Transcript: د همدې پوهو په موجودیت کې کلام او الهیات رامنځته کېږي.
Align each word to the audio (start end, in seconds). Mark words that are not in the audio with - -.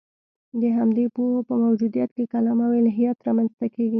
د 0.61 0.63
همدې 0.77 1.05
پوهو 1.15 1.39
په 1.49 1.53
موجودیت 1.63 2.09
کې 2.15 2.23
کلام 2.33 2.59
او 2.65 2.71
الهیات 2.81 3.17
رامنځته 3.27 3.65
کېږي. 3.73 3.89